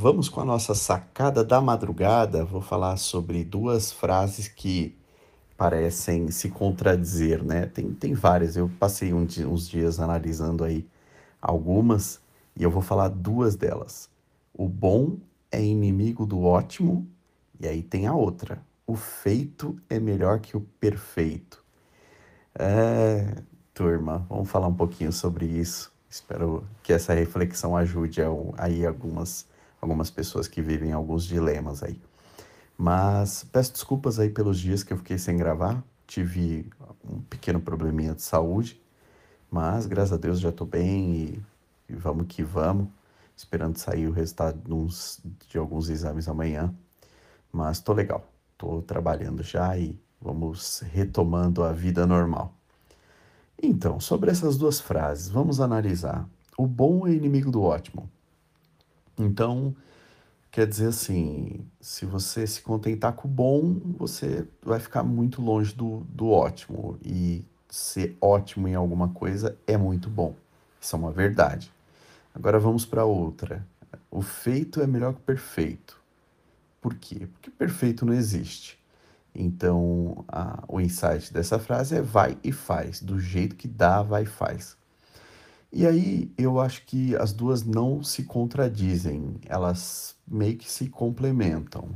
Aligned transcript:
Vamos 0.00 0.28
com 0.28 0.40
a 0.40 0.44
nossa 0.44 0.76
sacada 0.76 1.42
da 1.42 1.60
madrugada. 1.60 2.44
Vou 2.44 2.60
falar 2.60 2.96
sobre 2.98 3.42
duas 3.42 3.90
frases 3.90 4.46
que 4.46 4.96
parecem 5.56 6.30
se 6.30 6.50
contradizer, 6.50 7.42
né? 7.42 7.66
Tem, 7.66 7.92
tem 7.92 8.14
várias. 8.14 8.56
Eu 8.56 8.70
passei 8.78 9.12
um 9.12 9.26
uns 9.48 9.68
dias 9.68 9.98
analisando 9.98 10.62
aí 10.62 10.86
algumas 11.42 12.20
e 12.54 12.62
eu 12.62 12.70
vou 12.70 12.80
falar 12.80 13.08
duas 13.08 13.56
delas. 13.56 14.08
O 14.54 14.68
bom 14.68 15.16
é 15.50 15.60
inimigo 15.60 16.24
do 16.24 16.44
ótimo, 16.44 17.04
e 17.58 17.66
aí 17.66 17.82
tem 17.82 18.06
a 18.06 18.14
outra. 18.14 18.62
O 18.86 18.94
feito 18.94 19.76
é 19.90 19.98
melhor 19.98 20.38
que 20.38 20.56
o 20.56 20.60
perfeito. 20.60 21.60
É, 22.56 23.34
turma, 23.74 24.24
vamos 24.28 24.48
falar 24.48 24.68
um 24.68 24.74
pouquinho 24.74 25.12
sobre 25.12 25.44
isso. 25.44 25.92
Espero 26.08 26.62
que 26.84 26.92
essa 26.92 27.12
reflexão 27.14 27.76
ajude 27.76 28.20
aí 28.56 28.86
algumas, 28.86 29.44
algumas 29.80 30.10
pessoas 30.10 30.48
que 30.48 30.60
vivem 30.60 30.92
alguns 30.92 31.24
dilemas 31.24 31.82
aí. 31.82 32.00
Mas 32.76 33.44
peço 33.50 33.72
desculpas 33.72 34.20
aí 34.20 34.30
pelos 34.30 34.58
dias 34.58 34.82
que 34.82 34.92
eu 34.92 34.96
fiquei 34.96 35.18
sem 35.18 35.36
gravar. 35.36 35.82
Tive 36.06 36.70
um 37.04 37.20
pequeno 37.22 37.60
probleminha 37.60 38.14
de 38.14 38.22
saúde, 38.22 38.80
mas 39.50 39.84
graças 39.84 40.12
a 40.12 40.16
Deus 40.16 40.40
já 40.40 40.50
estou 40.50 40.66
bem 40.66 41.12
e, 41.12 41.42
e, 41.88 41.94
vamos 41.94 42.26
que 42.28 42.42
vamos. 42.42 42.88
Esperando 43.36 43.76
sair 43.76 44.06
o 44.06 44.12
resultado 44.12 44.58
de, 44.58 44.72
uns, 44.72 45.20
de 45.48 45.58
alguns 45.58 45.88
exames 45.88 46.28
amanhã. 46.28 46.74
Mas 47.52 47.78
estou 47.78 47.94
legal, 47.94 48.26
estou 48.52 48.82
trabalhando 48.82 49.42
já 49.42 49.76
e 49.76 49.98
vamos 50.20 50.80
retomando 50.92 51.62
a 51.62 51.72
vida 51.72 52.06
normal. 52.06 52.54
Então, 53.60 53.98
sobre 54.00 54.30
essas 54.30 54.56
duas 54.56 54.80
frases, 54.80 55.28
vamos 55.28 55.60
analisar. 55.60 56.28
O 56.56 56.66
bom 56.66 57.06
é 57.06 57.12
inimigo 57.12 57.50
do 57.50 57.62
ótimo. 57.62 58.08
Então, 59.18 59.74
quer 60.50 60.66
dizer 60.66 60.88
assim, 60.88 61.66
se 61.80 62.06
você 62.06 62.46
se 62.46 62.62
contentar 62.62 63.12
com 63.12 63.28
o 63.28 63.30
bom, 63.30 63.80
você 63.98 64.46
vai 64.62 64.80
ficar 64.80 65.02
muito 65.02 65.42
longe 65.42 65.74
do, 65.74 66.00
do 66.08 66.30
ótimo. 66.30 66.98
E 67.04 67.44
ser 67.68 68.16
ótimo 68.20 68.68
em 68.68 68.74
alguma 68.74 69.08
coisa 69.08 69.56
é 69.66 69.76
muito 69.76 70.08
bom. 70.08 70.34
Isso 70.80 70.96
é 70.96 70.98
uma 70.98 71.12
verdade. 71.12 71.72
Agora 72.34 72.58
vamos 72.58 72.86
para 72.86 73.04
outra. 73.04 73.66
O 74.10 74.22
feito 74.22 74.80
é 74.80 74.86
melhor 74.86 75.12
que 75.14 75.20
o 75.20 75.24
perfeito. 75.24 76.00
Por 76.80 76.94
quê? 76.94 77.26
Porque 77.32 77.50
perfeito 77.50 78.06
não 78.06 78.14
existe. 78.14 78.78
Então, 79.34 80.24
a, 80.28 80.64
o 80.68 80.80
insight 80.80 81.32
dessa 81.32 81.58
frase 81.58 81.96
é 81.96 82.02
vai 82.02 82.38
e 82.42 82.52
faz, 82.52 83.02
do 83.02 83.18
jeito 83.20 83.56
que 83.56 83.68
dá, 83.68 84.02
vai 84.02 84.22
e 84.22 84.26
faz. 84.26 84.77
E 85.72 85.86
aí 85.86 86.32
eu 86.38 86.58
acho 86.60 86.84
que 86.86 87.14
as 87.16 87.32
duas 87.32 87.64
não 87.64 88.02
se 88.02 88.24
contradizem, 88.24 89.36
elas 89.46 90.16
meio 90.26 90.56
que 90.56 90.70
se 90.70 90.88
complementam. 90.88 91.90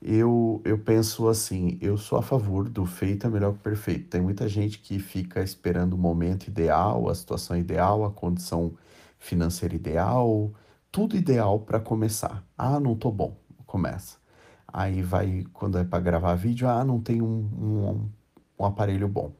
Eu, 0.00 0.60
eu 0.64 0.78
penso 0.78 1.28
assim, 1.28 1.78
eu 1.80 1.96
sou 1.96 2.18
a 2.18 2.22
favor 2.22 2.68
do 2.68 2.86
feito 2.86 3.26
é 3.26 3.30
melhor 3.30 3.54
que 3.54 3.60
perfeito. 3.60 4.08
Tem 4.10 4.20
muita 4.20 4.48
gente 4.48 4.78
que 4.78 4.98
fica 4.98 5.42
esperando 5.42 5.94
o 5.94 5.98
momento 5.98 6.46
ideal, 6.48 7.08
a 7.08 7.14
situação 7.14 7.56
ideal, 7.56 8.04
a 8.04 8.10
condição 8.10 8.74
financeira 9.18 9.74
ideal, 9.74 10.52
tudo 10.92 11.16
ideal 11.16 11.58
para 11.60 11.80
começar. 11.80 12.44
Ah, 12.56 12.78
não 12.78 12.94
tô 12.94 13.10
bom, 13.10 13.36
começa. 13.66 14.18
Aí 14.68 15.02
vai, 15.02 15.44
quando 15.52 15.78
é 15.78 15.84
para 15.84 16.00
gravar 16.00 16.34
vídeo, 16.34 16.68
ah, 16.68 16.84
não 16.84 17.00
tem 17.00 17.22
um, 17.22 17.26
um, 17.26 18.10
um, 18.58 18.64
aparelho 18.64 19.08
bom. 19.08 19.32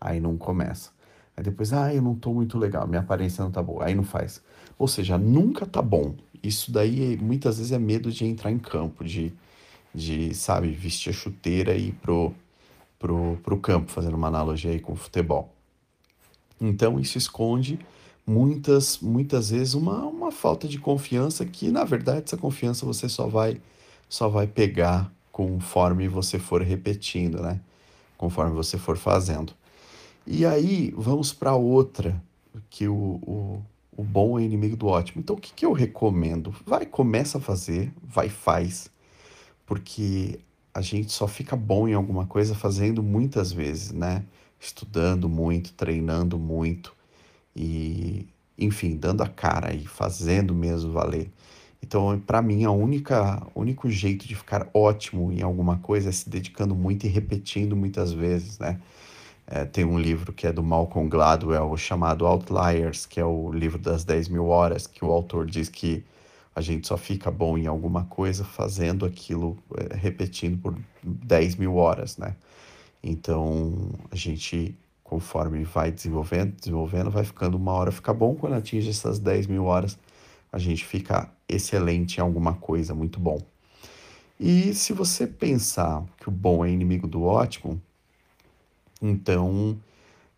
Aí 0.00 0.20
não 0.20 0.36
começa. 0.36 0.90
Aí 1.36 1.42
depois, 1.42 1.72
ah, 1.72 1.92
eu 1.92 2.00
não 2.00 2.14
tô 2.14 2.32
muito 2.32 2.58
legal, 2.58 2.86
minha 2.86 3.00
aparência 3.00 3.42
não 3.42 3.50
tá 3.50 3.62
boa. 3.62 3.84
Aí 3.84 3.94
não 3.94 4.04
faz. 4.04 4.42
Ou 4.78 4.86
seja, 4.86 5.18
nunca 5.18 5.66
tá 5.66 5.82
bom. 5.82 6.14
Isso 6.42 6.70
daí 6.70 7.16
muitas 7.16 7.58
vezes 7.58 7.72
é 7.72 7.78
medo 7.78 8.10
de 8.12 8.24
entrar 8.24 8.50
em 8.50 8.58
campo, 8.58 9.04
de, 9.04 9.32
de 9.94 10.34
sabe, 10.34 10.70
vestir 10.70 11.10
a 11.10 11.12
chuteira 11.12 11.74
e 11.74 11.88
ir 11.88 11.92
pro, 11.94 12.34
pro, 12.98 13.38
pro 13.42 13.58
campo, 13.58 13.90
fazendo 13.90 14.16
uma 14.16 14.28
analogia 14.28 14.70
aí 14.70 14.80
com 14.80 14.92
o 14.92 14.96
futebol. 14.96 15.52
Então 16.60 17.00
isso 17.00 17.18
esconde 17.18 17.78
muitas, 18.26 18.98
muitas 19.00 19.50
vezes 19.50 19.74
uma, 19.74 20.04
uma 20.06 20.30
falta 20.30 20.68
de 20.68 20.78
confiança 20.78 21.44
que, 21.44 21.70
na 21.70 21.84
verdade, 21.84 22.24
essa 22.26 22.36
confiança 22.36 22.86
você 22.86 23.08
só 23.08 23.26
vai 23.26 23.60
só 24.08 24.28
vai 24.28 24.46
pegar 24.46 25.12
conforme 25.32 26.06
você 26.06 26.38
for 26.38 26.62
repetindo, 26.62 27.42
né? 27.42 27.60
Conforme 28.16 28.52
você 28.52 28.78
for 28.78 28.96
fazendo. 28.96 29.52
E 30.26 30.46
aí, 30.46 30.92
vamos 30.96 31.32
para 31.32 31.54
outra, 31.54 32.22
que 32.70 32.88
o, 32.88 32.94
o, 32.94 33.62
o 33.96 34.02
bom 34.02 34.38
é 34.38 34.42
inimigo 34.42 34.76
do 34.76 34.86
ótimo. 34.86 35.20
Então, 35.20 35.36
o 35.36 35.40
que, 35.40 35.52
que 35.52 35.66
eu 35.66 35.72
recomendo? 35.72 36.54
Vai, 36.64 36.86
começa 36.86 37.38
a 37.38 37.40
fazer, 37.40 37.92
vai, 38.02 38.28
faz, 38.30 38.90
porque 39.66 40.40
a 40.72 40.80
gente 40.80 41.12
só 41.12 41.28
fica 41.28 41.54
bom 41.54 41.86
em 41.86 41.94
alguma 41.94 42.26
coisa 42.26 42.54
fazendo 42.54 43.02
muitas 43.02 43.52
vezes, 43.52 43.92
né? 43.92 44.24
Estudando 44.58 45.28
muito, 45.28 45.72
treinando 45.74 46.38
muito 46.38 46.94
e, 47.54 48.26
enfim, 48.58 48.96
dando 48.96 49.22
a 49.22 49.28
cara 49.28 49.74
e 49.74 49.86
fazendo 49.86 50.54
mesmo 50.54 50.90
valer. 50.90 51.30
Então, 51.82 52.18
para 52.26 52.40
mim, 52.40 52.64
a 52.64 52.70
única 52.70 53.46
único 53.54 53.90
jeito 53.90 54.26
de 54.26 54.34
ficar 54.34 54.68
ótimo 54.72 55.30
em 55.30 55.42
alguma 55.42 55.76
coisa 55.78 56.08
é 56.08 56.12
se 56.12 56.30
dedicando 56.30 56.74
muito 56.74 57.04
e 57.04 57.10
repetindo 57.10 57.76
muitas 57.76 58.10
vezes, 58.12 58.58
né? 58.58 58.80
É, 59.46 59.64
tem 59.64 59.84
um 59.84 59.98
livro 59.98 60.32
que 60.32 60.46
é 60.46 60.52
do 60.52 60.62
Malcolm 60.62 61.08
Gladwell 61.08 61.76
chamado 61.76 62.26
Outliers, 62.26 63.04
que 63.04 63.20
é 63.20 63.24
o 63.24 63.52
livro 63.52 63.78
das 63.78 64.04
10 64.04 64.28
mil 64.28 64.46
horas, 64.46 64.86
que 64.86 65.04
o 65.04 65.10
autor 65.10 65.46
diz 65.46 65.68
que 65.68 66.04
a 66.54 66.60
gente 66.60 66.86
só 66.86 66.96
fica 66.96 67.30
bom 67.30 67.58
em 67.58 67.66
alguma 67.66 68.04
coisa 68.04 68.44
fazendo 68.44 69.04
aquilo, 69.04 69.58
é, 69.76 69.96
repetindo 69.96 70.58
por 70.60 70.78
10 71.02 71.56
mil 71.56 71.76
horas, 71.76 72.16
né? 72.16 72.36
Então, 73.02 73.90
a 74.10 74.16
gente, 74.16 74.74
conforme 75.02 75.62
vai 75.64 75.92
desenvolvendo, 75.92 76.54
desenvolvendo, 76.56 77.10
vai 77.10 77.24
ficando 77.24 77.56
uma 77.56 77.72
hora 77.72 77.92
fica 77.92 78.14
bom, 78.14 78.34
quando 78.34 78.54
atinge 78.54 78.88
essas 78.88 79.18
10 79.18 79.46
mil 79.46 79.64
horas, 79.64 79.98
a 80.50 80.58
gente 80.58 80.84
fica 80.84 81.28
excelente 81.48 82.18
em 82.18 82.20
alguma 82.20 82.54
coisa, 82.54 82.94
muito 82.94 83.20
bom. 83.20 83.38
E 84.38 84.72
se 84.72 84.92
você 84.92 85.26
pensar 85.26 86.04
que 86.18 86.28
o 86.28 86.32
bom 86.32 86.64
é 86.64 86.70
inimigo 86.70 87.06
do 87.06 87.24
ótimo, 87.24 87.80
então 89.00 89.78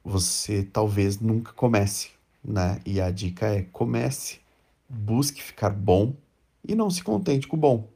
você 0.05 0.63
talvez 0.63 1.21
nunca 1.21 1.53
comece, 1.53 2.11
né? 2.45 2.81
E 2.87 3.01
a 3.01 3.11
dica 3.11 3.47
é 3.47 3.63
comece, 3.73 4.41
busque 4.89 5.43
ficar 5.43 5.71
bom 5.71 6.15
e 6.67 6.75
não 6.75 6.91
se 6.91 7.03
contente 7.03 7.49
com 7.49 7.57
o 7.57 7.61
bom. 7.61 7.89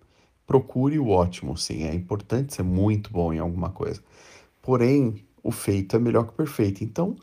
Procure 0.47 0.99
o 0.99 1.09
ótimo, 1.09 1.57
sim, 1.57 1.85
é 1.85 1.95
importante 1.95 2.55
ser 2.55 2.65
muito 2.65 3.13
bom 3.13 3.33
em 3.33 3.39
alguma 3.39 3.71
coisa. 3.71 4.03
Porém, 4.63 5.25
o 5.43 5.53
feito 5.53 5.97
é 5.97 5.99
melhor 5.99 6.25
que 6.25 6.33
o 6.33 6.37
perfeito. 6.37 6.85
Então, 6.85 7.17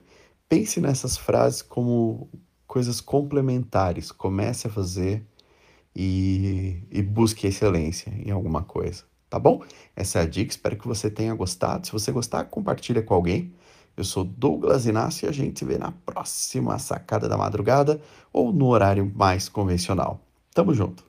pense 0.50 0.80
nessas 0.82 1.18
frases 1.18 1.62
como 1.62 2.30
coisas 2.68 3.02
complementares. 3.02 4.12
Comece 4.12 4.68
a 4.68 4.70
fazer 4.70 5.26
e, 5.96 6.84
e 6.92 7.02
busque 7.02 7.48
excelência 7.48 8.12
em 8.12 8.32
alguma 8.32 8.64
coisa, 8.64 9.04
tá 9.30 9.40
bom? 9.40 9.64
Essa 9.96 10.20
é 10.20 10.22
a 10.24 10.26
dica, 10.26 10.52
espero 10.52 10.78
que 10.78 10.88
você 10.88 11.10
tenha 11.10 11.34
gostado. 11.34 11.88
Se 11.88 11.94
você 11.94 12.12
gostar, 12.12 12.46
compartilha 12.46 13.02
com 13.02 13.14
alguém. 13.14 13.54
Eu 13.96 14.04
sou 14.04 14.24
Douglas 14.24 14.86
Inácio 14.86 15.26
e 15.26 15.30
a 15.30 15.32
gente 15.32 15.60
se 15.60 15.66
vê 15.66 15.78
na 15.78 15.92
próxima 15.92 16.78
sacada 16.78 17.28
da 17.28 17.36
madrugada 17.38 18.00
ou 18.32 18.54
no 18.54 18.68
horário 18.68 19.12
mais 19.16 19.50
convencional. 19.50 20.22
Tamo 20.54 20.74
junto! 20.74 21.07